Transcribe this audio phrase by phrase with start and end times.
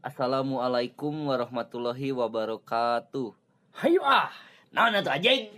[0.00, 3.36] Assalamualaikum warahmatullahi wabarakatuh.
[3.84, 4.32] Hayu ah,
[4.72, 5.52] naon atuh anjing?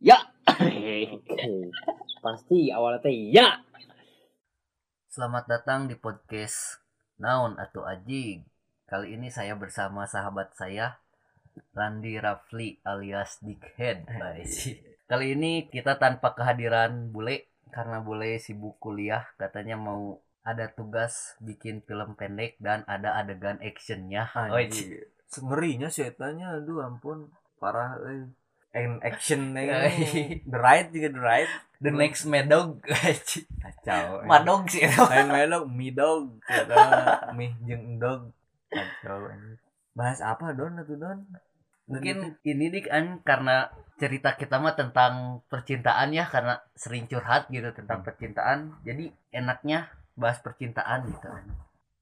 [0.00, 0.16] Ya.
[2.24, 3.60] Pasti awalnya teh ya.
[5.12, 6.80] Selamat datang di podcast
[7.20, 8.48] Naon atau Ajig.
[8.88, 11.04] Kali ini saya bersama sahabat saya
[11.76, 14.08] Randi Rafli alias Dickhead.
[15.04, 21.82] Kali ini kita tanpa kehadiran Bule karena Bule sibuk kuliah katanya mau ada tugas bikin
[21.82, 24.30] film pendek dan ada adegan actionnya.
[24.30, 25.10] Anjir.
[25.26, 28.30] Ngerinya setannya aduh ampun parah euy.
[28.76, 30.44] And action Euy.
[30.46, 31.50] The Right juga The Right.
[31.82, 32.78] The next Madog.
[33.64, 34.22] Kacau.
[34.22, 34.28] eh.
[34.28, 35.02] Madog sih itu.
[35.02, 36.38] Lain melok Mi Dog.
[37.34, 38.30] Mi jeung Dog.
[38.70, 39.58] Kacau anjir.
[39.96, 41.24] Bahas apa Don atuh Don?
[41.88, 47.72] Mungkin ini nih kan karena cerita kita mah tentang percintaan ya karena sering curhat gitu
[47.72, 48.76] tentang percintaan.
[48.84, 51.28] Jadi enaknya bahas percintaan gitu.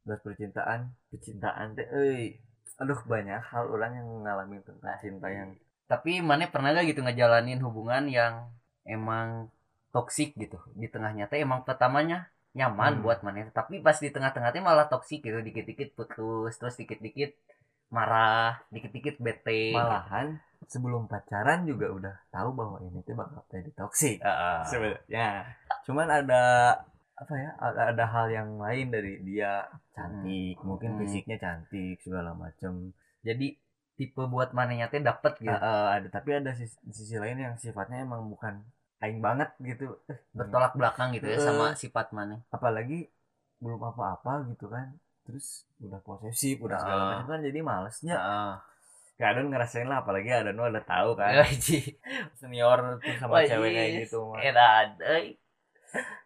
[0.04, 2.38] bahas percintaan, percintaan teh euy.
[2.80, 5.50] Aduh banyak hal orang yang ngalamin tentang cinta yang
[5.84, 8.48] Tapi mana pernah gak gitu ngejalanin hubungan yang
[8.88, 9.52] emang
[9.92, 13.02] toksik gitu di tengahnya teh emang pertamanya nyaman Hmm.
[13.04, 17.34] buat mana tapi pas di tengah-tengahnya malah toksik gitu dikit-dikit putus terus dikit-dikit
[17.90, 24.18] marah dikit-dikit bete malahan sebelum pacaran juga udah tahu bahwa ini tuh bakal jadi toksik.
[24.24, 24.58] Heeh.
[24.66, 25.28] sebenarnya
[25.86, 26.42] cuman ada
[27.14, 29.62] apa ya ada, ada hal yang lain dari dia.
[29.94, 31.00] Cantik mungkin Hmm.
[31.00, 32.90] fisiknya cantik segala macem.
[33.22, 33.54] Jadi
[33.94, 35.54] tipe buat mananya teh dapet gitu.
[35.54, 38.66] Eh, eh, ada tapi ada sisi, sisi lain yang sifatnya emang bukan
[38.98, 40.02] aing banget gitu.
[40.10, 41.44] Eh, bertolak belakang gitu ya Eh.
[41.44, 43.06] sama sifat mana apalagi
[43.62, 44.98] belum apa-apa gitu kan.
[45.24, 48.16] Terus udah posesif udah segala macam kan jadi malesnya.
[48.18, 48.54] Heeh.
[49.14, 51.38] kadang ngerasain lah apalagi ada nu udah tahu kan.
[51.38, 51.94] Wajib.
[52.34, 54.42] senior tuh sama cewek kayak gitu mah.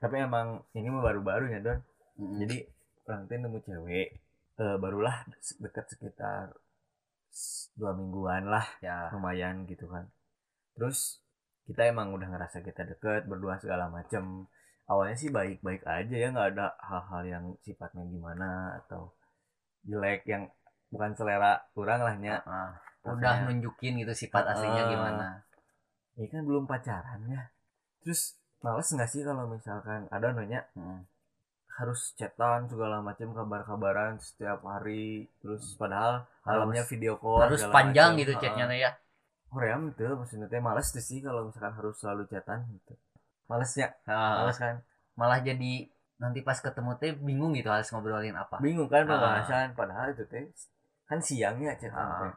[0.03, 1.81] Tapi emang ini mah baru-baru ya don.
[2.19, 2.35] Mm-mm.
[2.43, 2.67] jadi
[3.07, 4.09] orang tuh nemu cewek
[4.59, 5.23] eh, barulah
[5.63, 6.51] dekat sekitar
[7.79, 8.67] dua mingguan lah.
[8.83, 9.13] Ya.
[9.15, 10.11] Lumayan gitu kan.
[10.75, 11.23] Terus
[11.69, 14.49] kita emang udah ngerasa kita deket berdua segala macem.
[14.89, 19.13] Awalnya sih baik-baik aja ya nggak ada hal-hal yang sifatnya gimana atau
[19.85, 20.49] jelek yang
[20.89, 22.37] bukan selera orang lah nya.
[22.43, 22.71] Heeh.
[23.09, 24.93] udah nunjukin gitu sifat aslinya Heeh.
[24.93, 25.29] gimana.
[26.19, 27.53] Ini kan belum pacaran ya.
[28.03, 31.01] Terus males nggak sih kalau misalkan ada nanya Heeh.
[31.79, 38.21] harus chatan segala macam kabar-kabaran setiap hari terus padahal malamnya video call harus panjang macem.
[38.21, 38.91] gitu chatnya teh ya
[39.49, 42.99] Hoream itu maksudnya teh males tuh sih kalau misalkan harus selalu chatan gitu
[43.47, 44.35] malesnya Heeh.
[44.43, 44.75] males kan
[45.15, 45.87] malah jadi
[46.19, 49.09] nanti pas ketemu teh bingung gitu harus ngobrolin apa bingung kan Ah.
[49.09, 50.51] pembahasan padahal itu teh
[51.07, 52.19] kan siangnya chatan Ah.
[52.27, 52.35] teh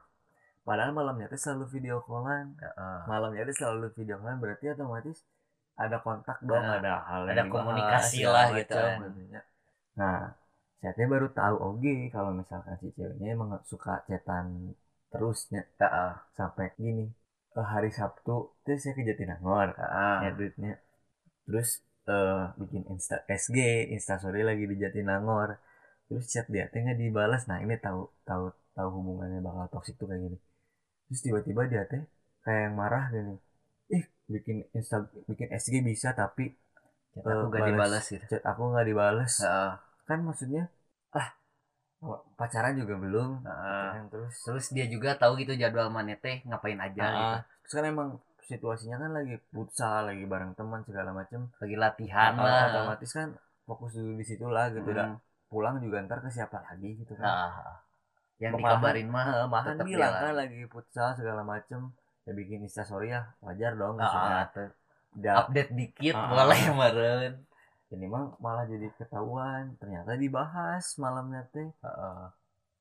[0.62, 3.00] padahal malamnya teh selalu video callan Heeh.
[3.10, 5.26] malamnya teh selalu video callan berarti otomatis
[5.86, 9.00] ada kontak dong Nah, ada hal ada komunikasi segala lah gitu kan.
[10.00, 10.18] nah
[10.82, 14.46] saya baru tahu oke kalau misalkan si ceweknya emang suka chatan
[15.12, 16.12] terusnya Heeh.
[16.38, 17.06] sampai gini.
[17.60, 20.18] Eh, hari Sabtu terus saya ke Jatinangor Heeh.
[20.24, 20.72] ya duitnya.
[21.48, 21.70] Terus
[22.14, 23.58] eh bikin insta SG
[23.96, 25.50] instastory lagi di Jatinangor.
[26.08, 27.42] Terus chat dia teh nggak dibalas.
[27.52, 28.46] Nah ini tahu tahu
[28.78, 30.38] tahu hubungannya bakal toksik tuh kayak gini.
[31.08, 32.04] Terus tiba-tiba dia teh
[32.46, 33.34] kayak yang marah gini
[34.36, 34.98] bikin insta
[35.30, 36.46] bikin SG bisa tapi
[37.14, 39.72] Chat aku eh, gak balas- dibales gitu chat aku nggak dibales Heeh.
[40.08, 40.64] kan maksudnya
[41.20, 41.28] ah
[42.40, 43.30] pacaran juga belum.
[43.46, 47.36] Kan terus terus dia juga tahu gitu jadwal mana teh ngapain aja Ah, gitu.
[47.68, 48.10] Terus kan emang
[48.50, 51.42] situasinya kan lagi futsal lagi bareng teman segala macem.
[51.62, 52.62] Lagi latihan Ah, lah.
[52.74, 53.28] otomatis kan
[53.70, 54.90] fokus dulu di situ lah gitu.
[54.92, 55.18] Hmm.
[55.52, 57.28] pulang juga ntar ke siapa lagi gitu kan.
[57.28, 57.52] Nah,
[58.40, 63.10] yang Malahan- dikabarin mah Ah, mahan bilang kan lagi futsal segala macem ya bikin instastory
[63.12, 64.70] ya wajar dong maksudnya tuh.
[65.12, 66.30] Udah, update dikit Ah.
[66.32, 67.34] boleh meren
[67.92, 71.68] ini mah malah jadi ketahuan ternyata dibahas malamnya teh.
[71.84, 72.24] Heeh.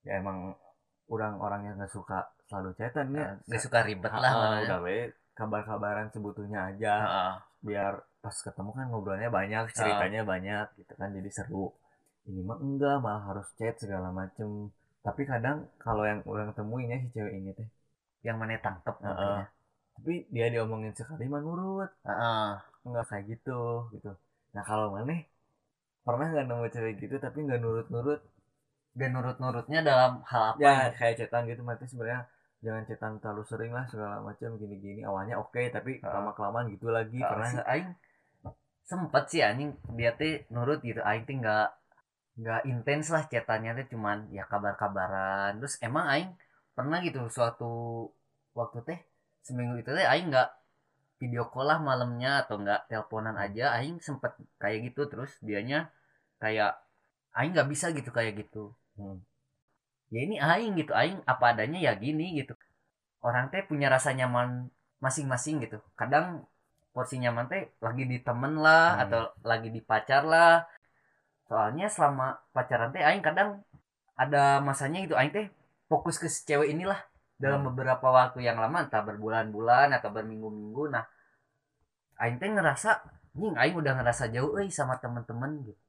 [0.01, 0.57] ya emang
[1.13, 3.37] orang-orang yang nggak suka selalu chatan ya.
[3.45, 4.99] Gak suka ribet Ah, lah ah, mana udah we
[5.35, 6.95] kabar-kabaran sebutunya aja.
[7.05, 7.35] Heeh.
[7.61, 7.93] biar
[8.25, 11.69] pas ketemu kan ngobrolnya banyak ceritanya banyak gitu kan jadi seru.
[12.25, 14.71] Ini mah enggak malah harus chat segala macem.
[15.03, 17.69] Tapi kadang kalau yang orang temuin ya si cewek ini teh
[18.27, 19.47] yang mana tangkep mungkin ya.
[19.97, 22.51] tapi dia diomongin sekali mah nurut Heeh.
[22.85, 24.13] enggak kayak gitu gitu.
[24.57, 25.21] Nah kalau mana
[26.05, 28.21] pernah nggak nemu cewek gitu tapi nggak nurut-nurut?
[28.91, 32.27] Dan nurut-nurutnya dalam hal apa ya kayak chatan gitu mati sebenarnya
[32.61, 35.01] jangan chatan terlalu sering lah segala macam gini-gini.
[35.07, 36.13] Awalnya oke tapi Heeh.
[36.13, 37.21] lama kelamaan gitu lagi.
[37.21, 37.65] Nggak?
[37.69, 37.89] Aing
[38.85, 41.01] sempet sih anjing dia teh nurut gitu.
[41.07, 41.69] Aing teh nggak
[42.41, 45.61] nggak intens lah chatannya teh cuman ya kabar-kabaran.
[45.63, 46.31] Terus emang aing
[46.81, 47.73] pernah gitu suatu
[48.59, 49.01] waktu teh
[49.47, 50.49] seminggu itu teh aing nggak
[51.21, 54.33] video call lah malamnya atau nggak teleponan aja aing sempet
[54.63, 55.93] kayak gitu terus dianya
[56.43, 56.81] kayak
[57.39, 58.73] aing nggak bisa gitu kayak gitu.
[58.97, 59.21] Hmm.
[60.15, 62.55] ya ini aing gitu aing apa adanya ya gini gitu.
[63.27, 64.71] Orang teh punya rasa nyaman
[65.05, 65.79] masing-masing gitu.
[66.01, 66.27] Kadang
[66.95, 69.03] porsi nyaman teh lagi di temen lah Hmm.
[69.07, 70.67] atau lagi di pacar lah.
[71.49, 73.51] Soalnya selama pacaran teh aing kadang
[74.23, 75.47] ada masanya gitu aing teh
[75.91, 77.01] fokus ke si cewek inilah
[77.43, 77.69] dalam Hmm.
[77.73, 81.05] beberapa waktu yang lama entah berbulan-bulan atau berminggu-minggu nah
[82.23, 82.91] aing teh ngerasa
[83.39, 85.81] nying aing udah ngerasa jauh euy sama temen-temen gitu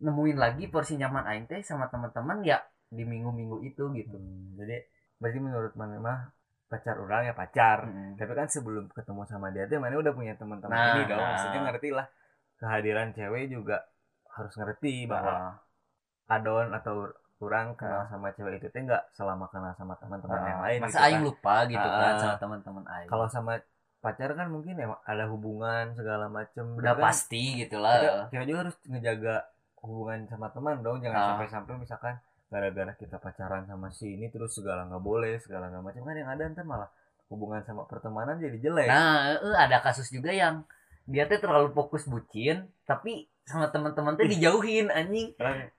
[0.00, 2.58] nemuin lagi porsi nyaman aing teh sama teman-teman ya
[2.96, 4.76] di minggu-minggu itu gitu Hmm, jadi
[5.20, 6.18] berarti menurut mana mah
[6.70, 8.16] pacar orang ya pacar Mm-mm.
[8.16, 11.28] tapi kan sebelum ketemu sama dia tuh mana udah punya teman-teman Nah, ini dong nah.
[11.36, 12.06] maksudnya ngerti lah
[12.60, 13.76] kehadiran cewek juga
[14.36, 15.52] harus ngerti bahwa Nah,
[16.30, 17.10] adon atau
[17.40, 18.08] orang kenal Nah.
[18.08, 21.16] sama cewek itu teh nggak selama kenal sama teman-teman nah, yang lain masa gitu aing
[21.16, 21.24] kan.
[21.24, 22.18] lupa gitu kan Ah.
[22.18, 23.52] sama teman-teman aing kalau sama
[23.98, 28.28] pacar kan mungkin emang ada hubungan segala macem udah Tapi kan pasti gitu kita, lah
[28.28, 29.34] kita juga harus ngejaga
[29.78, 31.26] hubungan sama teman dong jangan Ah.
[31.32, 32.14] sampai-sampai misalkan
[32.46, 36.28] gara-gara kita pacaran sama si ini terus segala nggak boleh segala nggak macam kan yang
[36.28, 36.90] ada ntar malah
[37.26, 40.66] hubungan sama pertemanan jadi jelek nah ada kasus juga yang
[41.04, 45.70] dia teh terlalu fokus bucin tapi sama teman-teman teh dijauhin anjing Kan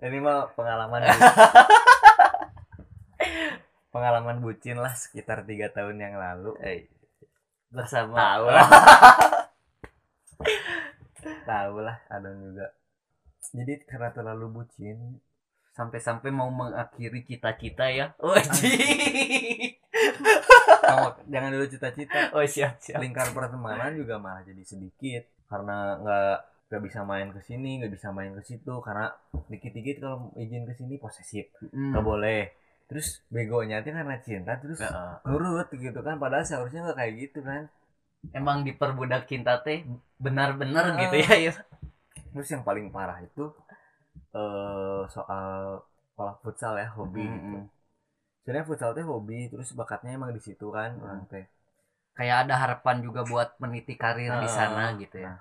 [0.00, 1.04] ini mah pengalaman
[3.92, 6.56] pengalaman bucin lah sekitar tiga tahun yang lalu.
[6.64, 6.88] Eh,
[7.68, 8.16] bersama.
[8.16, 8.68] Tahu lah.
[11.50, 12.72] Tahu lah adon juga.
[13.50, 15.18] Jadi karena terlalu bucin
[15.74, 18.16] sampai-sampai mau mengakhiri cita-cita ya.
[20.90, 22.34] Oh oh, jangan dulu cita-cita.
[22.34, 22.98] Oh siap siap.
[22.98, 25.22] Lingkar pertemanan juga malah jadi sedikit.
[25.46, 26.36] Karena nggak
[26.70, 29.10] nggak bisa main ke sini nggak bisa main ke situ karena
[29.50, 31.90] dikit-dikit kalau izin ke sini posesif Hmm.
[31.92, 32.40] nggak boleh
[32.86, 35.12] terus begonya tuh karena cinta terus Heeh.
[35.26, 37.66] nurut gitu kan padahal seharusnya nggak kayak gitu kan
[38.30, 39.82] emang diperbudak cinta teh
[40.16, 40.98] benar-benar Ah.
[41.02, 41.54] gitu ya ya
[42.30, 43.50] terus yang paling parah itu
[44.30, 45.82] eh soal
[46.14, 47.58] sekolah futsal ya hobi gitu.
[47.58, 47.62] Mm-mm.
[48.42, 51.02] sebenarnya futsal teh hobi terus bakatnya emang di situ kan Hmm.
[51.02, 51.46] orang teh
[52.14, 54.54] kayak ada harapan juga buat meniti karir di Ah.
[54.54, 55.38] sana gitu ya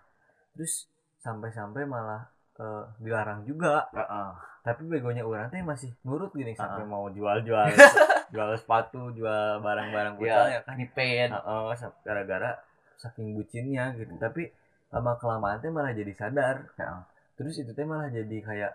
[0.57, 4.29] terus sampai-sampai malah eh, dilarang juga Heeh.
[4.61, 6.87] tapi begonya orang teh masih nurut gini sampai Ah.
[6.87, 7.65] mau jual-jual
[8.33, 12.59] jual sepatu jual barang-barang futsal ya, ya kan nipen Heeh, sa- gara-gara
[12.95, 14.51] saking bucinnya gitu tapi
[14.89, 17.01] lama kelamaan teh malah jadi sadar Heeh.
[17.35, 18.71] terus itu teh malah jadi kayak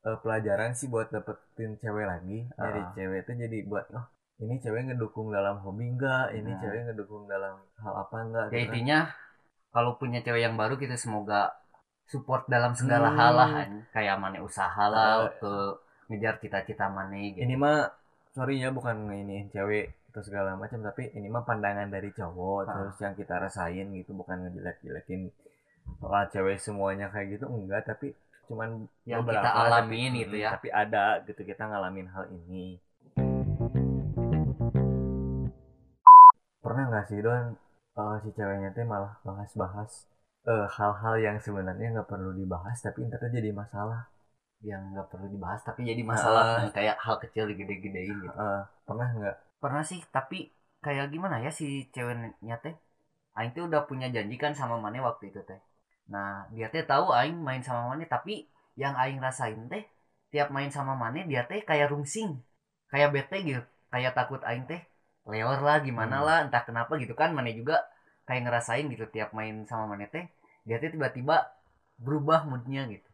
[0.00, 2.90] eh, pelajaran sih buat dapetin cewek lagi dari Ah.
[2.92, 4.06] cewek itu jadi buat oh
[4.40, 6.58] ini cewek ngedukung dalam hobi enggak ini Nah.
[6.58, 8.64] cewek ngedukung dalam hal apa enggak ya gitu kan.
[8.64, 8.98] intinya
[9.70, 11.54] kalau punya cewek yang baru kita semoga
[12.04, 13.16] support dalam segala Hmm.
[13.16, 13.50] hal lah
[13.88, 15.26] kayak mana usaha lah Ah.
[15.28, 17.86] untuk ngejar cita-cita mana gitu ini mah
[18.28, 22.74] sorry ya bukan ini cewek atau segala macam tapi ini mah pandangan dari cowok Ah.
[22.76, 25.30] terus yang kita rasain gitu bukan ngejelek-jelekin
[25.96, 28.10] soal cewek semuanya kayak gitu enggak tapi
[28.44, 30.50] cuman Yang beberapa, kita tapi- alamin gitu mm, ya.
[30.50, 32.82] tapi ada gitu kita ngalamin hal ini
[36.60, 37.54] pernah nggak sih don
[37.98, 39.90] eh, si ceweknya teh malah bahas-bahas
[40.48, 44.02] eh, hal-hal yang sebenarnya nggak perlu dibahas tapi tuh jadi masalah.
[44.60, 46.42] Yang nggak perlu dibahas tapi jadi masalah.
[46.44, 46.58] Ah.
[46.60, 48.36] yang kayak hal kecil digede-gedein gitu.
[48.36, 49.36] Eh, pernah nggak?
[49.62, 50.38] Pernah sih tapi
[50.84, 52.74] kayak gimana ya si ceweknya teh?
[53.38, 55.60] Aing tuh udah punya janji kan sama Mane waktu itu teh.
[56.12, 58.44] Nah dia teh tahu Aing main sama Mane tapi
[58.76, 59.84] yang Aing rasain teh
[60.32, 62.30] tiap main sama Mane dia teh kayak rungsing
[62.92, 63.62] kayak bete gitu.
[63.92, 64.80] Kayak takut Aing teh
[65.28, 66.26] leor lah gimana Hmm.
[66.26, 67.80] lah entah kenapa gitu kan Mane juga
[68.28, 70.24] kayak ngerasain gitu tiap main sama Mane teh
[70.64, 71.36] dia teh tiba-tiba
[72.00, 73.08] berubah moodnya gitu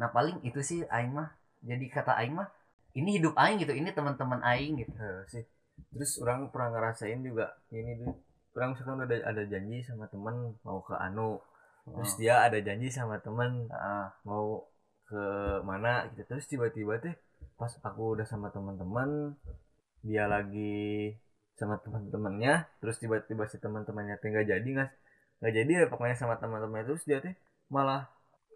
[0.00, 1.30] nah paling itu sih Aing mah
[1.64, 2.48] jadi kata Aing mah
[2.96, 5.44] ini hidup Aing gitu ini teman-teman Aing gitu Eh, sih
[5.92, 8.12] terus orang pernah ngerasain juga ini tuh
[8.56, 11.40] orang misalkan udah ada janji sama temen mau ke Anu
[11.86, 12.18] terus Oh.
[12.18, 14.66] dia ada janji sama temen Ah, mau
[15.06, 15.22] ke
[15.62, 17.14] mana gitu terus tiba-tiba teh
[17.56, 19.36] pas aku udah sama teman-teman
[20.02, 21.14] dia lagi
[21.56, 24.90] sama teman-temannya terus tiba-tiba si teman-temannya teh nggak jadi nggak
[25.40, 27.32] nggak jadi ya pokoknya sama teman-temannya terus dia teh
[27.68, 28.06] malah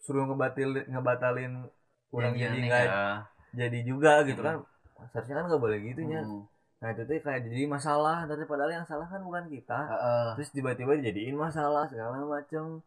[0.05, 1.65] suruh ngebatil ngebatalin
[2.13, 3.25] kurang jadi nggak ya.
[3.57, 4.65] jadi juga gitu Hmm.
[5.01, 6.45] kan seharusnya kan nggak boleh gitu ya Hmm.
[6.81, 9.85] Nah itu tuh kayak jadi masalah, tapi padahal yang salah kan bukan kita.
[9.85, 10.29] Heeh.
[10.41, 12.81] Terus tiba-tiba dijadiin masalah segala macem.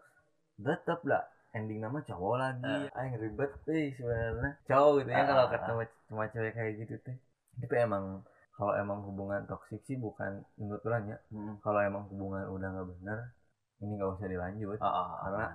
[0.58, 1.22] Tetep lah
[1.54, 2.90] ending nama cowok lagi.
[2.90, 4.58] Aing ribet sih sebenarnya.
[4.66, 5.26] Cowok gitu ya Ah.
[5.30, 7.18] kalau ketemu sama cewek kayak gitu teh.
[7.62, 11.18] Tapi emang kalau emang hubungan toksik sih bukan menurut orang ya.
[11.34, 11.58] Hmm.
[11.60, 13.18] Kalau emang hubungan udah nggak bener,
[13.82, 14.78] ini nggak usah dilanjut.
[14.78, 15.08] Heeh.
[15.24, 15.48] Karena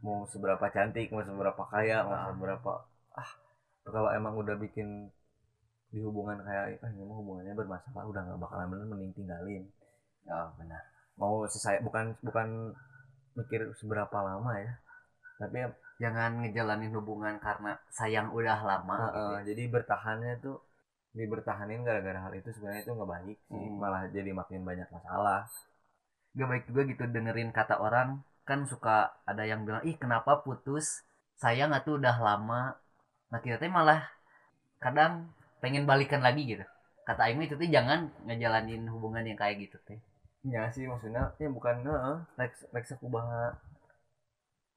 [0.00, 2.28] mau seberapa cantik, mau seberapa kaya, mau Ah.
[2.32, 2.72] seberapa
[3.14, 3.30] ah
[3.84, 5.12] kalau emang udah bikin
[5.92, 9.64] di hubungan kayak ah ini mah hubungannya bermasalah udah nggak bakalan bener mending tinggalin
[10.26, 10.80] Oh, benar.
[11.14, 12.72] mau selesai bukan bukan
[13.38, 14.72] mikir seberapa lama ya
[15.38, 15.62] tapi
[16.00, 19.40] jangan ngejalanin hubungan karena sayang udah lama gitu Heeh, ya.
[19.52, 20.58] jadi bertahannya tuh
[21.14, 23.54] dibertahanin gara-gara hal itu sebenarnya itu nggak baik sih.
[23.54, 23.78] Hmm.
[23.78, 25.46] malah jadi makin banyak masalah.
[26.34, 28.20] Gak baik juga gitu dengerin kata orang.
[28.42, 31.06] Kan suka ada yang bilang ih kenapa putus?
[31.38, 32.74] Sayang atuh udah lama.
[33.30, 34.10] Nah kita teh malah
[34.82, 35.30] kadang
[35.62, 36.66] pengen balikan lagi gitu.
[37.06, 40.02] Kata Aing itu tuh jangan ngejalanin hubungan yang kayak gitu teh.
[40.44, 43.54] Ya sih maksudnya ya bukan heeh Lex Lex aku bahas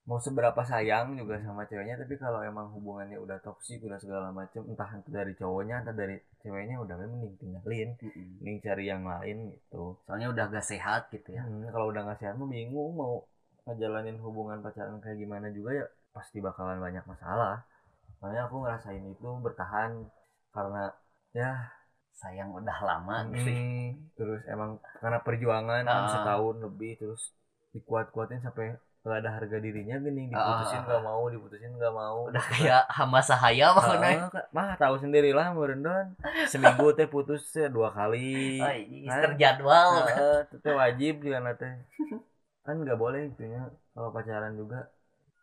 [0.08, 4.64] mau seberapa sayang juga sama ceweknya tapi kalau emang hubungannya udah toksik udah segala macem
[4.72, 7.90] entah itu dari cowoknya entah dari ceweknya udah mending tinggalin
[8.40, 12.20] mending cari yang lain gitu soalnya udah gak sehat gitu ya Hmm, kalau udah nggak
[12.24, 13.14] sehat mah bingung mau
[13.68, 15.86] ngejalanin hubungan pacaran kayak gimana juga ya
[16.16, 17.62] pasti bakalan banyak masalah.
[18.24, 19.92] Makanya aku ngerasain itu bertahan
[20.56, 20.84] karena
[21.36, 21.52] ya
[22.18, 26.10] sayang udah lama gitu hmm, terus emang karena perjuangan kan Ah.
[26.10, 27.30] setahun lebih terus
[27.76, 28.74] dikuat-kuatin sampai
[29.08, 32.28] gak ada harga dirinya gini diputusin nggak mau diputusin nggak mau.
[32.28, 34.46] Udah kayak hamba sahaya makanya Kak.
[34.52, 36.12] mah tahu sendiri lah merendon
[36.52, 38.60] seminggu teh putus teh dua kali.
[38.60, 38.68] Oh,
[39.08, 39.22] Kan?
[39.32, 39.90] terjadwal.
[40.52, 41.88] Itu teh wajib juga nate
[42.68, 43.64] kan nggak boleh itunya
[43.96, 44.92] kalau pacaran juga.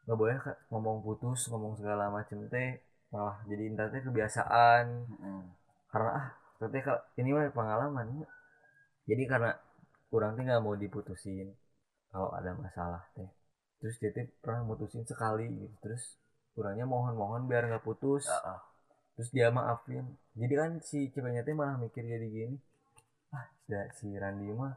[0.04, 2.76] Nggak boleh Kak, ngomong putus ngomong segala macem teh
[3.09, 5.09] malah jadi indah teh kebiasaan.
[5.09, 5.44] Mm.
[5.88, 6.26] karena ah
[6.59, 8.26] teh kalau ini mah pengalaman
[9.06, 9.52] jadi karena
[10.11, 11.54] kurang teh nggak mau diputusin
[12.11, 13.26] kalau ada masalah teh
[13.81, 15.76] terus teh pernah mutusin sekali gitu.
[15.85, 16.02] Terus
[16.54, 18.25] kurangnya mohon-mohon biar nggak putus.
[18.26, 18.59] Heeh.
[19.14, 20.04] terus dia maafin.
[20.35, 22.57] Jadi kan si ceweknya teh malah mikir jadi gini.
[23.35, 23.47] Ah
[23.99, 24.75] si Randi mah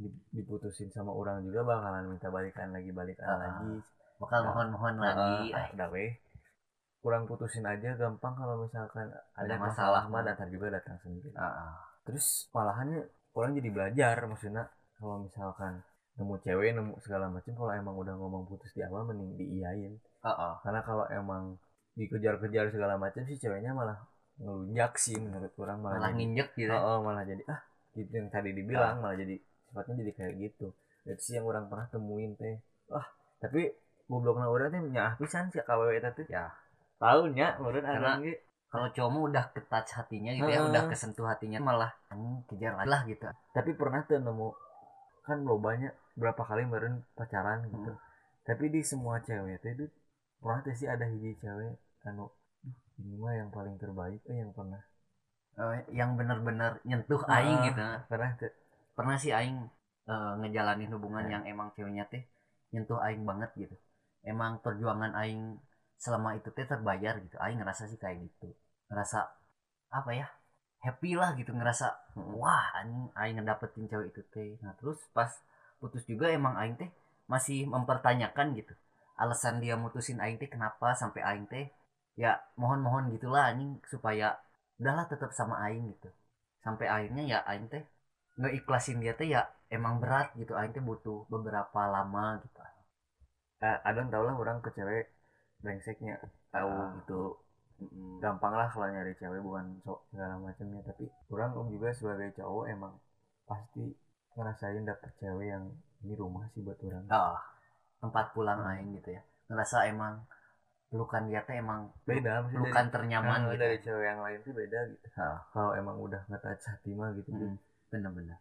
[0.00, 3.70] di- diputusin sama orang juga bakalan minta balikan lagi balikan Ah, lagi.
[4.20, 5.36] Bakal mohon-mohon lagi.
[5.54, 6.12] ah, ah, udah weh.
[7.00, 11.30] Kurang putusin aja gampang kalau misalkan ada, Ada masalah, masalah mah datang juga datang sendiri.
[11.32, 11.72] Heeh.
[12.00, 13.06] terus malahannya
[13.36, 14.64] orang jadi belajar maksudnya.
[14.98, 15.80] Kalau misalkan
[16.20, 19.96] nemu cewek nemu segala macam kalau emang udah ngomong putus di awal mending diiyain.
[20.20, 20.52] Heeh.
[20.60, 21.56] karena kalau emang
[21.96, 23.96] dikejar-kejar segala macam sih ceweknya malah
[24.36, 27.60] ngelunjak sih menurut orang malah, malah jadi nginjek gitu oh, oh, malah jadi ah
[27.96, 30.66] gitu yang tadi dibilang malah jadi sifatnya jadi kayak gitu.
[31.08, 32.60] Itu sih yang orang pernah temuin teh.
[32.92, 33.04] Wah
[33.40, 33.72] tapi
[34.06, 36.26] goblokna orang teh nyah pisan sih KWW teh.
[36.28, 36.52] Ya.
[37.00, 38.44] tahu nya urang Karena- ge.
[38.70, 40.68] kalau cowok udah ketouch hatinya gitu ya Heeh.
[40.70, 41.90] udah kesentuh hatinya malah
[42.46, 43.24] kejar lagi lah gitu.
[43.56, 44.48] Tapi pernah tuh nemu
[45.26, 48.02] kan lo banyak berapa kali meren pacaran gitu Hmm.
[48.48, 49.86] tapi di semua cewek teh itu
[50.40, 51.74] pernah sih ada hiji cewek
[52.08, 52.26] anu
[52.64, 54.82] "Duh, ini mah yang paling terbaik eh yang pernah
[55.60, 57.36] Eh, yang bener-bener nyentuh Ah.
[57.36, 58.52] aing gitu pernah tuh
[58.96, 59.58] pernah sih aing
[60.12, 61.32] eh, ngejalanin hubungan Ya.
[61.36, 62.22] yang emang ceweknya teh
[62.72, 63.76] nyentuh aing banget gitu
[64.24, 65.42] emang perjuangan aing
[66.04, 68.48] selama itu teh terbayar gitu aing ngerasa sih kayak gitu
[68.88, 69.18] ngerasa
[69.98, 70.26] apa ya
[70.86, 71.86] happy lah gitu ngerasa
[72.40, 74.50] wah anjing aing ngedapetin cewek itu teh.
[74.64, 75.30] Nah terus pas
[75.80, 76.90] putus juga emang aing teh
[77.32, 78.74] masih mempertanyakan gitu
[79.22, 81.66] alasan dia mutusin aing teh kenapa sampai aing teh
[82.22, 84.26] ya mohon-mohon gitulah anjing supaya
[84.80, 86.08] udahlah tetap sama aing gitu.
[86.64, 87.84] Sampai akhirnya ya aing teh
[88.38, 89.42] nggak ikhlasin dia teh ya
[89.76, 92.58] emang berat gitu aing teh butuh beberapa lama gitu.
[93.60, 95.04] Eh, ada tau lah orang ke cewek
[95.62, 96.14] brengseknya
[96.54, 96.88] tahu Ah.
[96.96, 97.20] gitu
[98.20, 100.80] gampang lah kalau nyari cewek bukan sok segala macamnya.
[100.84, 102.94] Tapi om juga sebagai cowok emang
[103.48, 103.84] pasti
[104.36, 105.64] ngerasain dapet cewek yang
[106.04, 107.06] ini rumah sih buat orang.
[107.08, 107.40] Ah
[108.00, 109.22] tempat pulang aing gitu ya.
[109.52, 110.24] Ngerasa emang
[110.90, 114.78] pelukan dia teh emang beda pelukan dari, ternyaman gitu dari cewek yang lain tuh beda
[114.90, 115.06] gitu.
[115.22, 115.38] Ah.
[115.54, 117.54] kalau emang udah ngetouch hati mah gitu Mm,
[117.94, 118.38] bener-bener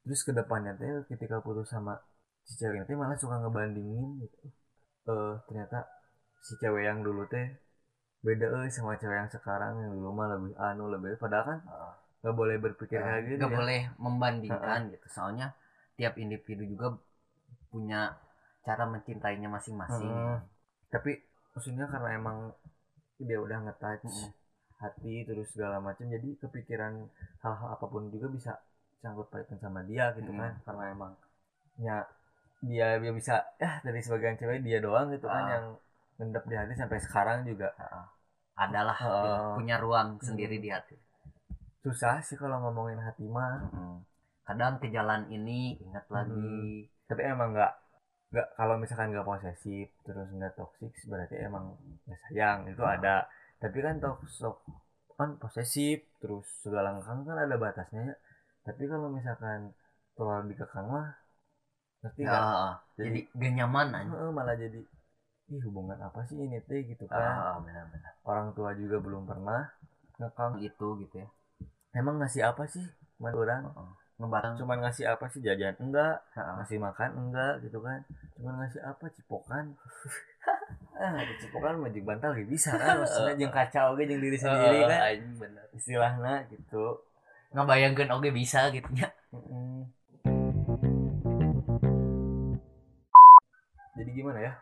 [0.00, 2.00] terus ke depannya teh ketika putus sama
[2.48, 4.48] si cewek teh malah suka ngebandingin gitu.
[5.12, 5.84] Eh ternyata
[6.40, 7.52] si cewek yang dulu teh
[8.26, 11.58] beda euy sama cewek yang sekarang yang dulu mah lebih anu lebih padahal kan
[12.20, 13.58] nggak boleh berpikir kayak gitu nggak ya.
[13.60, 15.06] boleh membandingkan gitu.
[15.16, 15.46] Soalnya
[15.98, 16.86] tiap individu juga
[17.72, 18.00] punya
[18.66, 20.12] cara mencintainya masing-masing.
[20.92, 21.12] Tapi
[21.54, 22.38] maksudnya karena emang
[23.20, 24.32] dia udah ngetouch Mm-mm.
[24.82, 26.94] hati terus segala macam jadi kepikiran
[27.44, 28.52] hal-hal apa pun juga bisa
[29.02, 30.40] sangkut pautkan sama dia gitu Mm.
[30.40, 31.12] kan karena emang
[31.80, 31.96] ya
[32.64, 35.64] dia dia bisa ya dari sebagian cewek dia doang gitu kan yang
[36.20, 37.72] ngendap di hati sampai sekarang juga.
[38.60, 40.64] Adalah gitu, punya ruang sendiri Mm.
[40.64, 40.96] di hati.
[41.80, 43.64] Susah sih kalau ngomongin hati mah.
[44.44, 46.84] Kadang ke jalan ini ingat lagi.
[47.08, 47.72] Tapi emang nggak
[48.30, 51.74] nggak kalau misalkan nggak posesif terus nggak toksik berarti emang
[52.04, 53.00] nggak sayang itu Ah.
[53.00, 53.16] ada.
[53.56, 54.54] Tapi kan toksik
[55.16, 58.12] kan posesif terus segala ngekang kan ada batasnya.
[58.12, 58.16] Ya
[58.60, 59.72] tapi kalau misalkan
[60.20, 61.16] terlalu dikekang mah
[62.04, 62.44] ngerti nggak?
[62.44, 62.72] Heeh.
[63.00, 64.80] jadi gak nyaman aja malah jadi
[65.50, 66.86] ih hubungan apa sih ini teh?
[66.86, 67.18] gitu kan.
[67.18, 69.66] Ah, benar-benar orang tua juga belum pernah
[70.22, 71.28] ngekang itu gitu ya.
[71.90, 72.86] Emang ngasih apa sih?
[73.18, 73.62] Cuman orang
[74.20, 75.42] ngebatang cuman ngasih apa sih?
[75.42, 76.54] Jajan enggak Heeh.
[76.62, 78.00] ngasih makan enggak gitu kan.
[78.38, 79.04] Cuman ngasih apa?
[79.10, 79.66] Cipokan.
[81.00, 83.00] Ah cipokan jeung bantal ge bisa kan.
[83.00, 85.16] Maksudnya jeung kacau ge jeung diri sendiri kan.
[85.36, 85.64] bener.
[85.72, 87.00] istilahnya gitu.
[87.52, 88.88] Ngebayangkeun oge bisa gitu.
[89.32, 89.88] Mm-mm.
[94.00, 94.52] jadi gimana ya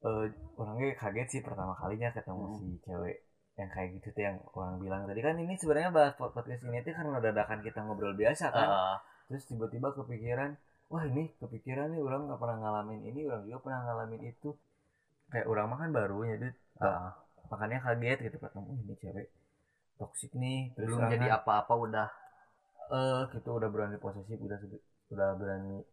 [0.00, 0.26] Eh
[0.56, 2.56] orangnya kaget sih pertama kalinya ketemu Hmm.
[2.56, 3.16] si cewek
[3.60, 6.80] yang kayak gitu tuh yang orang bilang tadi kan ini sebenarnya bahas pod- podcast ini
[6.80, 8.96] tuh karena dadakan kita ngobrol biasa kan Heeh.
[9.28, 10.56] terus tiba-tiba kepikiran
[10.88, 14.56] wah ini kepikiran nih orang nggak pernah ngalamin ini orang juga pernah ngalamin itu
[15.28, 16.56] kayak orang makan baru Dut.
[16.80, 17.10] Heeh.
[17.52, 19.26] makanya kaget gitu ketemu "Oh, ini cewek
[20.00, 22.08] toksik nih terus Belum jadi apa-apa udah
[22.90, 24.56] eh gitu udah berani posesif udah
[25.12, 25.84] udah berani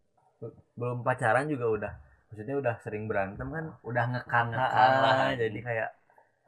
[0.79, 1.93] belum pacaran juga udah
[2.27, 5.15] maksudnya udah sering berantem kan udah ngekang ngekang lah.
[5.27, 5.89] ah, jadi kayak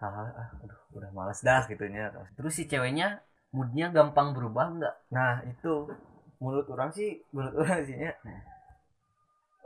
[0.04, 4.96] ah, ah, aduh udah males dah gitunya terus si ceweknya moodnya gampang berubah nggak?
[5.10, 5.90] nah itu
[6.44, 8.14] menurut orang sih menurut orang sih ya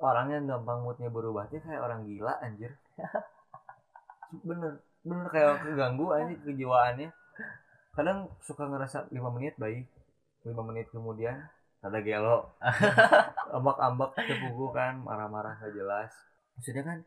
[0.04, 2.78] orang yang gampang moodnya berubah tuh kayak orang gila anjir
[4.48, 7.10] bener bener kayak keganggu anjir kejiwaannya
[7.94, 9.86] kadang suka ngerasa lima menit baik
[10.44, 11.38] lima menit kemudian
[11.84, 12.38] ada gelo
[13.58, 16.12] ambak-ambak tepugu kan marah-marah gak jelas
[16.56, 17.00] maksudnya kan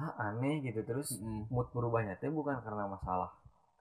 [0.00, 1.50] ah aneh gitu terus Mm.
[1.52, 3.28] mood berubahnya teh bukan karena masalah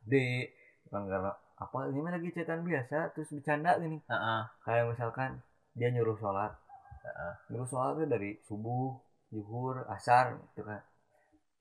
[0.04, 0.52] gede
[0.90, 4.42] bukan karena apa ini lagi cetan biasa terus bercanda gini Heeh.
[4.66, 5.40] kayak misalkan
[5.78, 6.52] dia nyuruh sholat
[7.06, 7.34] Heeh.
[7.54, 8.98] nyuruh sholat tuh dari subuh
[9.32, 10.82] zuhur asar gitu kan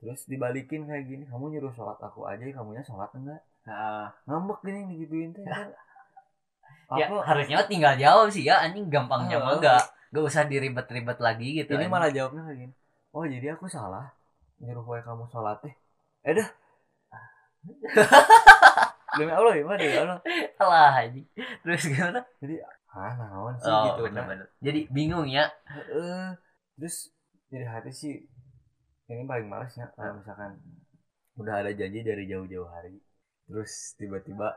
[0.02, 4.06] terus dibalikin kayak gini kamu nyuruh sholat aku aja kamunya sholat enggak Heeh.
[4.26, 5.68] ngambek gini digituin teh kan
[6.99, 8.59] Ya harusnya tinggal jawab sih ya.
[8.64, 11.92] Anjing gampangnya mah gak gak usah diribet-ribet lagi gitu ini anjing.
[11.94, 12.75] malah jawabnya kayak gini
[13.14, 14.11] oh jadi aku salah
[14.59, 15.75] nyuruh wae kamu sholat teh
[16.26, 16.49] eh dah.
[19.18, 20.18] Demi Allah ya demi Allah?
[20.62, 21.26] Alah anjing.
[21.66, 22.23] Terus gimana?
[22.38, 24.06] Jadi ah naon sih oh gitu kan.
[24.11, 24.47] bener-bener.
[24.62, 25.50] Jadi bingung ya.
[26.78, 27.11] Terus
[27.50, 28.14] jadi hati sih
[29.11, 30.54] ini paling males ya kalau misalkan
[31.35, 33.02] udah ada janji dari jauh-jauh hari
[33.50, 34.54] terus tiba-tiba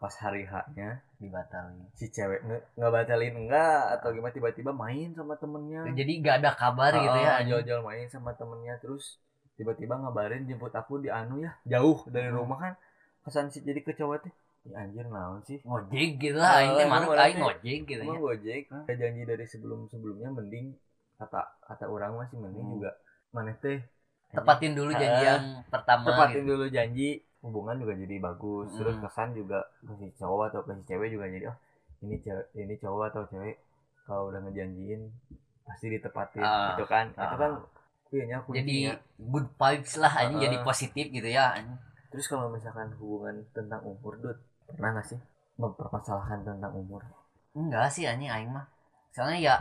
[0.00, 1.84] pas hari haknya dibatalin.
[1.92, 5.84] Si cewek nge nggak batalin enggak atau gimana tiba-tiba main sama temennya.
[5.92, 9.20] Jadi gak ada kabar gitu ya jauh-jauh main sama temennya terus
[9.60, 12.40] tiba-tiba ngabarin jemput aku di anu ya jauh dari Hmm.
[12.40, 12.74] rumah kan.
[13.20, 14.32] Kesan sih jadi ke cowok teh
[14.64, 15.60] ya anjir naon sih?
[15.60, 18.16] Ngojek gitu lah Ah, emang aing berarti- ngojek gitu ya.
[18.16, 20.72] gojek ada janji dari sebelum-sebelumnya mending
[21.16, 22.74] kata kata orang masih mending Hmm.
[22.80, 22.90] juga
[23.36, 23.84] mana teh?
[24.32, 26.48] Tepatin dulu janji yang pertama tepatin gitu.
[26.48, 27.08] dulu janji
[27.40, 28.68] hubungan juga jadi bagus.
[28.76, 31.56] Terus kesan juga ke si cowok atau ke si cewek juga jadi oh
[32.04, 33.56] ini cewek ini cowok atau cewek
[34.04, 35.00] kalau udah ngejanjiin
[35.64, 37.12] pasti ditepatin Ah, gitu kan.
[37.12, 37.38] Itu ah.
[37.38, 37.52] kan
[38.10, 38.94] kayaknya jadi kuncinya
[39.30, 40.44] good vibes lah anjing Ah.
[40.50, 41.54] jadi positif gitu ya
[42.10, 44.34] terus kalau misalkan hubungan tentang umur dud
[44.66, 45.18] pernah gak sih
[45.54, 47.06] mempermasalahkan tentang umur?
[47.54, 48.66] Enggak sih anjing aing mah.
[49.14, 49.54] Soalnya ya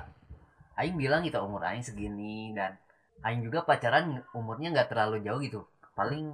[0.81, 2.73] aing bilang gitu umur aing segini dan
[3.21, 5.61] aing juga pacaran umurnya nggak terlalu jauh gitu.
[5.93, 6.25] Paling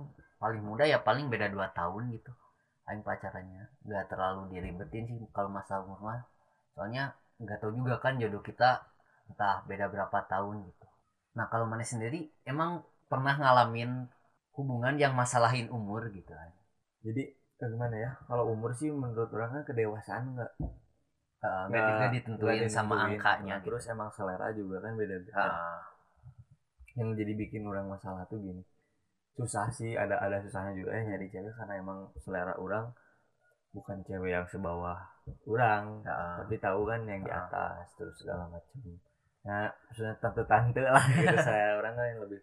[0.46, 2.32] paling muda ya paling beda dua tahun gitu.
[2.90, 3.64] Aing pacarannya.
[3.88, 6.22] Nggak terlalu diribetin sih kalau masalah umur mah.
[6.78, 7.04] Soalnya
[7.42, 8.70] nggak tahu juga kan jodoh kita
[9.30, 10.86] entah beda berapa tahun gitu.
[11.38, 12.20] Nah kalau mana sendiri
[12.52, 12.72] emang
[13.12, 13.92] pernah ngalamin
[14.58, 16.50] hubungan yang masalahin umur gitu kan
[17.06, 17.24] jadi
[17.62, 18.12] eh, gimana ya?
[18.28, 20.52] Kalau umur sih menurut orang kan kedewasaan nggak
[21.70, 23.14] nggak nggak ditentuin sama ditentuin.
[23.14, 23.68] angkanya Nah, gitu.
[23.70, 25.50] terus emang selera juga kan beda beda
[26.98, 28.64] yang jadi bikin orang masalah tuh gini
[29.36, 32.88] susah sih ada ada susahnya juga ya nyari cewek karena emang selera orang
[33.76, 34.96] bukan cewek yang sebawah
[35.44, 36.40] orang ah.
[36.40, 38.80] tapi tahu kan yang di atas terus segala macam
[39.46, 42.40] nah maksudnya tante tante lah gitu saya orang kan yang lebih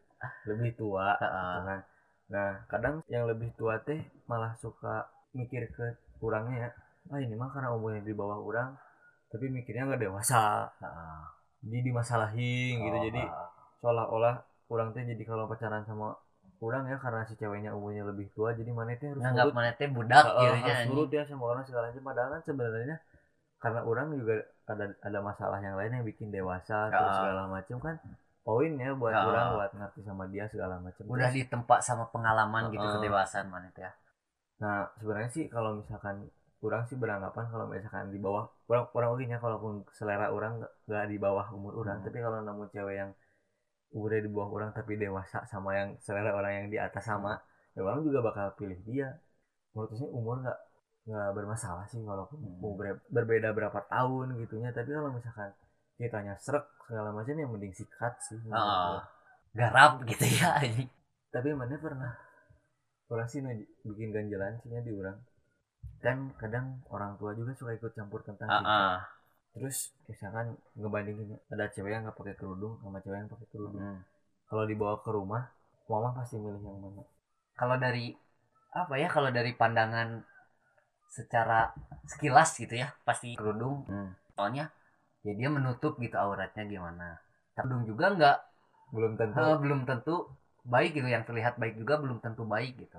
[0.47, 1.81] lebih tua gitu kan.
[2.29, 6.71] nah kadang yang lebih tua teh malah suka mikir ke kurangnya ya
[7.11, 8.77] ah ini mah karena umurnya di bawah orang
[9.33, 11.25] tapi mikirnya nggak dewasa ah.
[11.65, 13.49] jadi dimasalahin gitu Oh, jadi ah.
[13.81, 14.37] seolah-olah
[14.69, 16.13] orang teh jadi kalau pacaran sama
[16.63, 19.71] orang ya karena si ceweknya umurnya lebih tua jadi mana teh harus nganggap nurut mana
[19.75, 22.97] teh budak gitu ya harus nurut ya sama orang segala macam padahal kan sebenarnya
[23.59, 24.35] karena orang juga
[24.71, 27.19] ada ada masalah yang lain yang bikin dewasa terus Heeh.
[27.19, 27.95] segala macam kan
[28.43, 29.27] poin ya buat Heeh.
[29.27, 32.95] orang buat ngerti sama dia segala macam udah Terus, ditempa sama pengalaman gitu Heeh.
[33.03, 33.93] kedewasaan mana teh ya.
[34.63, 36.31] nah sebenarnya sih kalau misalkan
[36.63, 40.75] orang sih beranggapan kalau misalkan di bawah orang orang oke nya kalaupun selera orang nggak-
[40.87, 42.07] nggak di bawah umur orang Hmm.
[42.07, 43.11] tapi kalau nemu cewek yang
[43.97, 47.33] umurnya di bawah orang tapi dewasa sama yang selera orang yang di atas sama
[47.77, 49.09] ya orang juga bakal pilih dia
[49.73, 50.59] menurut saya umur nggak
[51.09, 52.59] nggak bermasalah sih walaupun Hmm.
[52.63, 55.51] mau ber- berbeda berapa tahun gitunya tapi kalau misalkan
[55.99, 58.53] kitanya serak segala macam yang mending sikat sih Heeh.
[58.55, 59.03] gua.
[59.53, 60.57] garap gitu ya
[61.35, 62.13] tapi mana pernah
[63.13, 63.41] orang sih
[63.85, 65.17] bikin ganjalan sih di orang
[66.03, 68.97] kan kadang orang tua juga suka ikut campur tentang cinta Heeh.
[69.53, 73.83] Terus misalkan ngebandingin ada cewek yang nggak pakai kerudung sama cewek yang pakai kerudung.
[73.83, 74.01] Hmm.
[74.49, 75.43] kalau dibawa ke rumah
[75.89, 77.05] mama pasti milih yang mana?
[77.57, 78.13] Kalau dari
[78.73, 80.25] apa ya kalau dari pandangan
[81.13, 81.73] secara
[82.09, 83.85] sekilas gitu ya pasti kerudung.
[84.33, 84.73] Soalnya
[85.25, 87.21] ya dia menutup gitu auratnya gimana.
[87.57, 88.37] Kerudung juga nggak
[88.93, 89.41] belum tentu.
[89.41, 90.15] eh, belum tentu
[90.65, 91.09] baik gitu.
[91.09, 92.97] Yang terlihat baik juga belum tentu baik gitu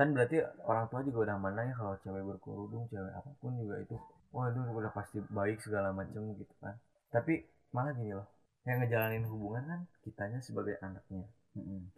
[0.00, 3.76] kan berarti orang tua juga udah mana ya kalau cewek berkerudung cewek apa pun juga
[3.84, 6.78] itu waduh udah pasti baik segala macam gitu kan.
[7.10, 7.42] Tapi
[7.74, 8.26] malah gini loh
[8.68, 11.26] yang ngejalanin hubungan kan kitanya sebagai anaknya.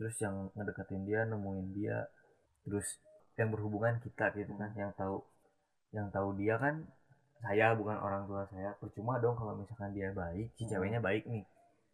[0.01, 2.09] Terus yang ngedeketin dia nemuin dia.
[2.65, 2.87] Terus
[3.37, 5.21] yang berhubungan kita gitu kan yang tahu
[5.93, 6.85] yang tahu dia kan
[7.43, 8.73] saya bukan orang tua saya.
[8.81, 11.45] Percuma dong kalau misalkan dia baik si ceweknya baik nih.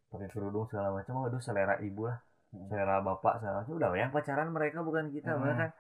[0.08, 2.20] Pakai kerudung segala macam waduh selera ibu lah.
[2.48, 5.42] Selera bapak segala macam udah yang pacaran mereka bukan kita Hmm.
[5.42, 5.70] mereka kan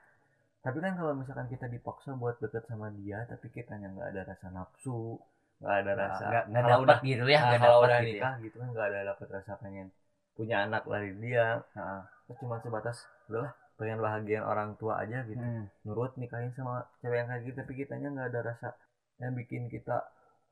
[0.64, 4.46] tapi kan kalau misalkan kita dipaksa buat deket sama dia tapi kitanya nggak ada rasa
[4.50, 5.16] nafsu
[5.62, 7.98] nggak ada rasa nggak nggak kalau dapat udah gitu ya nah, nggak kalau dapat udah
[8.02, 8.30] gitu ya.
[8.44, 9.86] gitu kan nggak ada dapat rasa pengen
[10.38, 12.00] punya anak dari dia Heeh.
[12.28, 15.64] Terus cuma sebatas udahlah pengen bahagian orang tua aja gitu Hmm.
[15.86, 18.68] nurut nikahin sama cewek yang kayak gitu tapi kitanya nggak ada rasa
[19.22, 19.96] yang bikin kita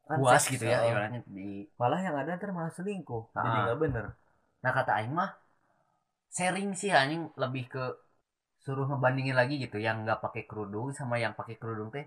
[0.07, 3.63] kan puas gitu ya ibaratnya di malah yang ada ntar malah selingkuh jadi Ah.
[3.67, 4.05] nggak bener
[4.63, 5.31] nah kata aing mah
[6.37, 7.83] sharing sih anjing lebih ke
[8.67, 12.03] suruh ngebandingin lagi gitu yang nggak pakai kerudung sama yang pakai kerudung teh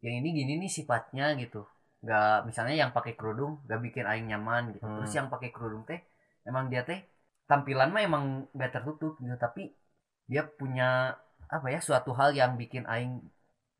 [0.00, 1.68] yang ini gini nih sifatnya gitu.
[2.00, 4.88] Nggak misalnya yang pakai kerudung nggak bikin aing nyaman gitu.
[4.88, 4.96] Hmm.
[4.96, 6.00] terus yang pakai kerudung teh
[6.48, 7.04] emang dia teh
[7.44, 8.24] tampilan mah emang
[8.56, 9.76] nggak tertutup gitu tapi
[10.24, 11.20] dia punya
[11.52, 13.20] apa ya suatu hal yang bikin aing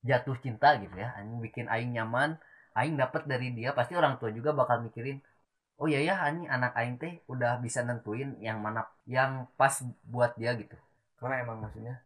[0.05, 1.17] jatuh cinta gitu ya.
[1.17, 2.37] Aing bikin aing nyaman
[2.77, 5.25] aing dapat dari dia pasti orang tua juga bakal mikirin
[5.81, 9.73] oh iya ya anjing anak aing teh udah bisa nentuin yang mana yang pas
[10.05, 10.77] buat dia gitu.
[11.17, 11.97] Karena emang maksudnya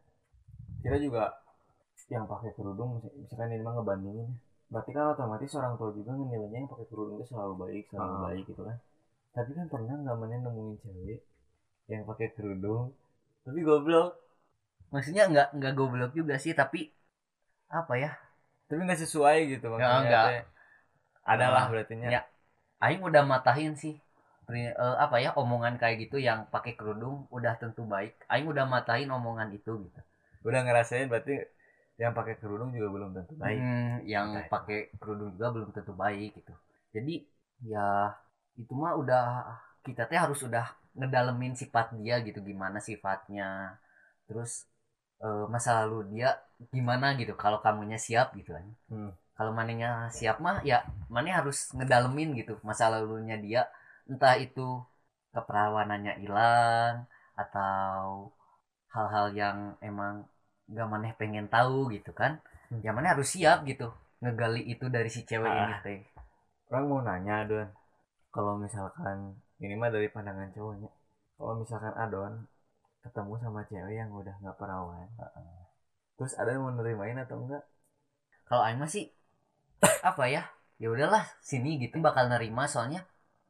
[0.85, 1.23] kita juga
[2.13, 4.29] yang pakai kerudung mis- misalkan ini mah ngebandingin
[4.71, 8.25] berarti kan otomatis orang tua juga nilainya yang pakai kerudung itu selalu baik selalu Ah.
[8.25, 8.77] baik gitu kan.
[9.35, 11.19] Tapi kan pernah nggak mana nemuin cewek
[11.91, 12.83] yang pakai kerudung?
[13.45, 14.09] Tapi goblok.
[14.93, 16.79] Maksudnya nggak nggak goblok juga sih tapi
[17.79, 18.11] apa ya?
[18.69, 20.29] Tapi nggak sesuai gitu maksudnya nggak.
[21.33, 22.21] adalah Ah, berarti nya ya.
[22.85, 23.95] aing udah matahin sih
[24.83, 28.13] eh, apa ya omongan kayak gitu yang pakai kerudung udah tentu baik.
[28.31, 29.99] Aing udah matahin omongan itu gitu
[30.45, 31.41] udah ngerasain berarti
[31.95, 33.61] yang pakai kerudung juga belum tentu baik.
[33.61, 36.53] Hmm, yang pakai kerudung juga belum tentu baik gitu.
[36.95, 37.23] Jadi
[37.65, 38.13] ya
[38.59, 39.23] itu mah udah
[39.85, 43.79] kita teh harus udah ngedalemin sifat dia gitu gimana sifatnya.
[44.27, 44.67] Terus
[45.23, 46.35] eh, masa lalu dia
[46.71, 48.65] gimana gitu kalau kamunya siap gitu kan.
[48.91, 49.11] Hmm.
[49.35, 53.61] kalau manenya siap mah ya maneh harus ngedalemin gitu masa lalunya dia.
[54.07, 54.79] Entah itu
[55.35, 57.03] keperawanannya hilang
[57.35, 58.31] atau
[58.95, 60.23] hal-hal yang emang
[60.69, 62.41] gak maneh pengen tahu gitu kan.
[62.65, 62.81] Hmm.
[62.81, 63.93] ya maneh harus siap gitu
[64.25, 65.69] ngegali itu dari si cewek Ah.
[65.69, 65.99] ini teh.
[66.73, 67.69] Orang mau nanya Don.
[68.33, 70.89] Kalau misalkan ini mah dari pandangan cowoknya.
[71.37, 72.33] Kalau misalkan Adon
[73.05, 75.05] ketemu sama cewek yang udah nggak perawan
[76.17, 77.63] terus Adon mau nerimain atau enggak?
[78.47, 79.11] Kalau aing masih
[80.09, 80.47] apa ya
[80.81, 83.05] ya udahlah sini gitu bakal nerima soalnya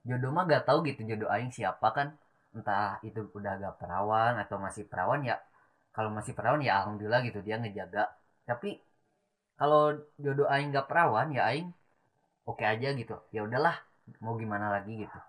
[0.05, 2.13] jodoh mah gak tahu gitu jodoh aing siapa kan.
[2.51, 5.39] Entah itu udah gak perawan atau masih perawan ya
[5.95, 8.03] kalau masih perawan ya alhamdulillah gitu dia ngejaga.
[8.49, 8.69] Tapi
[9.59, 9.83] kalau
[10.23, 11.67] jodoh aing gak perawan ya aing
[12.49, 13.15] oke aja gitu.
[13.35, 13.75] Ya udahlah
[14.23, 15.19] mau gimana lagi gitu.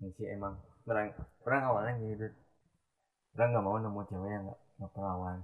[0.00, 0.54] Ini sih emang.
[0.90, 1.06] Orang
[1.46, 2.34] orang awalnya Don
[3.36, 5.38] orang nggak mau nemu cewek yang nggak nggak perawan.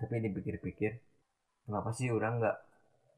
[0.00, 0.92] Tapi dipikir-pikir
[1.66, 2.56] kenapa sih orang nggak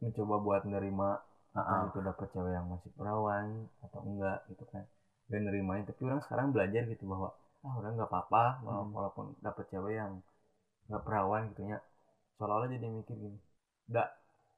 [0.03, 1.11] mencoba buat nerima
[1.55, 1.63] Heeh.
[1.63, 3.49] entah itu dapat cewek yang masih perawan
[3.85, 4.85] atau enggak gitu kan.
[5.31, 7.31] Dan nerimain tapi orang sekarang belajar gitu bahwa
[7.63, 8.91] ah orang nggak apa-apa Hmm.
[8.91, 10.13] walaupun dapat cewek yang
[10.93, 11.81] nggak perawan gitu ya
[12.37, 13.39] seolah-olah jadi mikir gini
[13.89, 14.09] enggak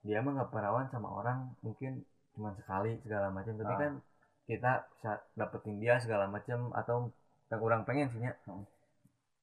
[0.02, 2.02] dia mah nggak perawan sama orang mungkin
[2.34, 3.78] cuma sekali segala macam tapi Ah.
[3.78, 3.92] kan
[4.44, 7.08] kita bisa dapetin dia segala macam atau
[7.46, 8.66] yang orang pengen sih ya Hmm.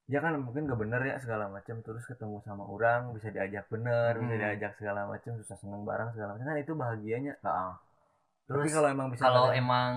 [0.04, 4.20] dia kan mungkin gak bener ya segala macam terus ketemu sama orang bisa diajak bener
[4.20, 4.44] bisa Hmm.
[4.44, 7.80] diajak segala macam susah seneng bareng segala macam kan itu bahagianya tapi
[8.46, 9.92] terus kalau emang bisa kalau ngeliat- emang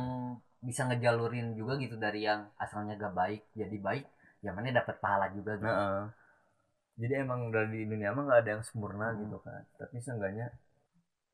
[0.62, 4.04] bisa ngejalurin juga gitu dari yang asalnya gak baik jadi baik
[4.40, 6.04] ya mana dapat pahala juga gitu Heeh.
[7.00, 9.20] Jadi emang udah di dunia mah nggak ada yang sempurna Hmm.
[9.26, 10.46] gitu kan tapi seenggaknya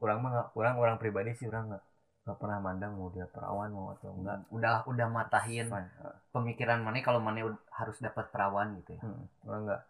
[0.04, 1.82] orang mah nggak orang orang pribadi sih orang nggak
[2.24, 5.90] nggak pernah mandang mau dia perawan mau atau enggak udah udah matahin Fine.
[6.30, 7.38] Pemikiran mana kalau mana
[7.72, 9.24] harus dapat perawan gitu ya Hmm.
[9.48, 9.82] orang nggak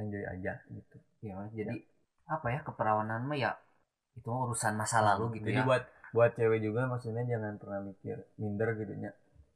[0.00, 1.80] enjoy aja gitu Ya, jadi
[2.28, 3.52] apa ya keperawanan mah ya
[4.18, 5.48] itu urusan masa lalu gitu Hmm.
[5.52, 5.82] jadi ya buat
[6.14, 9.10] buat cewek juga maksudnya jangan pernah mikir minder gitu nya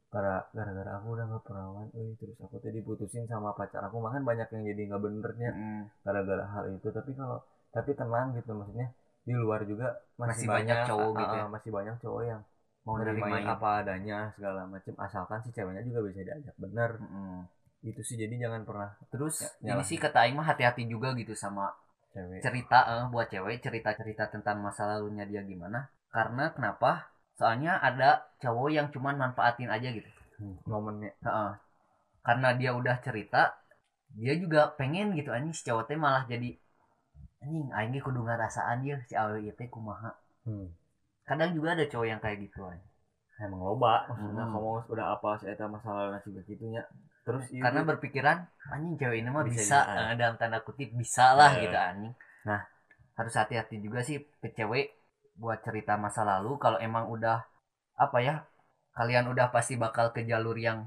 [0.09, 3.97] karena gara-gara aku udah nggak perawan eh terus aku tadi diputusin sama pacar aku.
[4.01, 6.87] Makan banyak yang jadi nggak benernya Mm, gara-gara hal itu.
[6.97, 7.37] Tapi kalau
[7.69, 8.87] tapi tenang gitu maksudnya
[9.27, 11.45] di luar juga masih, Masih banyak cowok ah, gitu ya.
[11.53, 12.41] masih banyak cowok yang
[12.87, 16.91] mau nerimain nerimain apa adanya segala macam asalkan si ceweknya juga bisa diajak bener.
[16.97, 17.45] Mm-mm.
[17.79, 18.89] itu sih jadi jangan pernah.
[19.13, 21.71] Terus Ya, ini sih kata Aing mah hati-hati juga gitu sama
[22.11, 22.41] cewek.
[22.43, 25.87] cerita eh, buat cewek cerita-cerita tentang masa lalunya dia gimana.
[26.11, 27.07] Karena kenapa
[27.39, 28.09] soalnya ada
[28.43, 31.51] cowok yang cuman manfaatin aja gitu Hmm, momennya Heeh.
[32.23, 33.51] karena dia udah cerita
[34.15, 36.55] dia juga pengen gitu anjing si cowok teh malah jadi
[37.43, 40.11] anjing aing ge kudu ngarasaan ya si awe ieu teh kumaha
[40.47, 40.67] hmm.
[41.23, 42.87] kadang juga ada cowok yang kayak gitu anjing.
[43.39, 44.53] emang loba maksudnya Hmm.
[44.55, 46.83] kamu udah apa sih eta masalah nasi begitunya
[47.23, 48.37] terus iya, karena dia- berpikiran
[48.71, 49.99] anjing cewek ini mah Bisa bisa, juga.
[50.07, 51.67] eh, dalam tanda kutip bisa lah Eh.
[51.67, 52.63] gitu anjing nah
[53.19, 54.87] harus hati-hati juga sih ke cewek
[55.41, 57.37] buat cerita masa lalu kalau emang udah
[58.05, 58.35] apa ya
[58.97, 60.79] kalian udah pasti bakal ke jalur yang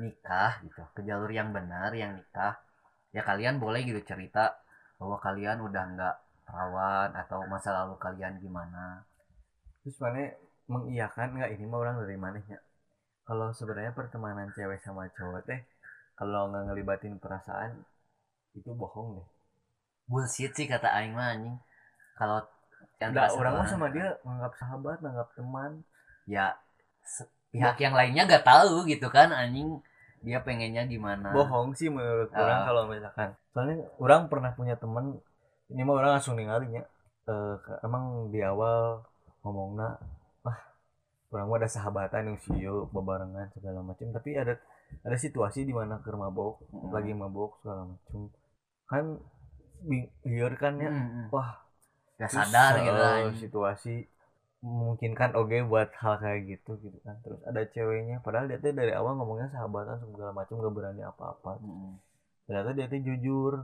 [0.00, 2.54] nikah gitu ke jalur yang benar yang nikah
[3.16, 4.44] ya kalian boleh gitu cerita
[4.98, 9.02] bahwa kalian udah nggak perawan atau masa lalu kalian gimana.
[9.82, 10.22] Terus mana
[10.70, 12.58] mengiyakan nggak ini mah orang dari manehnya
[13.28, 15.60] kalau sebenarnya pertemanan cewek sama cowok teh
[16.18, 17.72] kalau nggak ngelibatin perasaan
[18.58, 19.28] itu bohong deh.
[20.10, 21.56] Bullshit sih kata Aing mah anjing.
[22.18, 22.38] Kalau
[23.08, 25.70] nggak orang mah sama dia nganggap sahabat nganggap teman.
[26.24, 26.54] Ya
[27.50, 29.82] pihak yang lainnya gak tahu gitu kan anjing.
[30.22, 31.34] Dia pengennya gimana?
[31.34, 32.38] Bohong sih menurut Ah.
[32.38, 33.28] orang kalau misalkan.
[33.50, 35.18] Soalnya orang pernah punya teman
[35.66, 36.86] ini mah orang langsung ninggalinnya
[37.22, 39.02] eh ke- emang di awal
[39.40, 39.94] ngomongnya
[40.40, 40.58] wah
[41.30, 44.58] orang mah ada sahabatan yang sio bebarengan segala macam tapi ada
[45.00, 46.90] ada situasi di mana ke mabok Mm.
[46.90, 48.26] lagi mabok segala macam
[48.84, 49.04] kan
[49.80, 50.90] bing- liar kan ya.
[50.90, 51.26] Mm, mm.
[51.30, 51.61] wah
[52.18, 53.34] terus, sadar gitu anjing.
[53.38, 53.94] situasi
[54.62, 57.18] memungkinkan oke buat hal kayak gitu gitu kan.
[57.20, 61.58] Terus ada ceweknya padahal dia tuh dari awal ngomongnya sahabatan segala macam gak berani apa-apa.
[61.58, 61.98] Mm,
[62.46, 63.54] ternyata dia tuh jujur.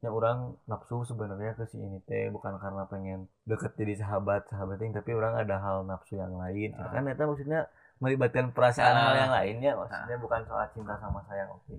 [0.00, 4.80] Yang orang nafsu sebenarnya ke si ini teh bukan karena pengen deket jadi sahabat sahabat
[4.80, 6.72] yang tapi orang ada hal nafsu yang lain.
[6.72, 6.88] Ah.
[6.88, 7.68] kan itu maksudnya
[8.00, 9.12] melibatkan perasaan Ah.
[9.12, 11.76] hal yang lainnya maksudnya bukan soal cinta sama sayang oke.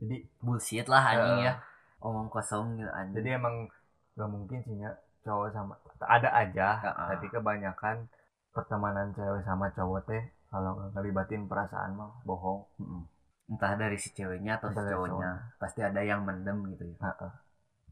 [0.00, 1.52] Jadi bullshit lah anjing Eh.
[1.52, 1.60] ya.
[2.00, 3.20] Omong kosong gitu anjing.
[3.20, 3.68] Jadi emang
[4.16, 4.88] gak mungkin sih ya
[5.24, 7.06] cowok sama ada aja Ah, ah.
[7.14, 8.06] tapi kebanyakan
[8.54, 12.64] pertemanan cewek sama cowok teh kalau ngelibatin perasaan mah bohong.
[12.80, 13.04] Mm.
[13.48, 15.30] entah dari si ceweknya atau si Entah dari cowoknya.
[15.56, 16.96] pasti ada yang mendem gitu ya.
[17.00, 17.32] Heeh.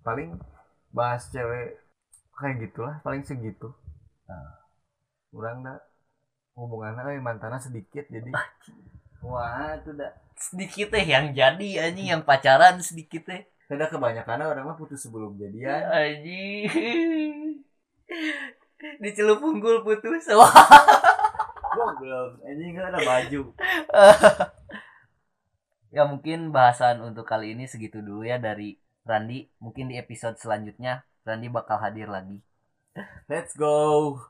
[0.05, 0.29] paling
[0.93, 1.81] bahas cewek
[2.37, 3.73] kayak gitulah paling segitu.
[4.29, 4.61] Ah.
[5.33, 5.81] kurang dah.
[6.57, 8.33] Hubungannya eh, mantannya sedikit jadi.
[8.33, 8.49] Ah,
[9.21, 10.13] wah itu dah.
[10.37, 12.09] Sedikit teh yang jadi anjing.
[12.13, 15.83] Yang pacaran sedikit teh Udah kebanyakan orang mah putus sebelum jadian.
[15.91, 17.63] Anjing.
[19.03, 20.31] Dicelup unggul putus.
[20.31, 20.55] Wah.
[21.75, 22.47] Goblok.
[22.47, 23.43] Anjing nggak ada baju.
[25.95, 28.77] Ya mungkin bahasan untuk kali ini segitu dulu ya dari
[29.09, 29.49] Randi.
[29.65, 32.37] Mungkin di episode selanjutnya Randi bakal hadir lagi.
[33.33, 34.21] Let's go